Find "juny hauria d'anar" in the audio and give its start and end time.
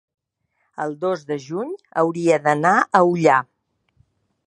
1.45-2.75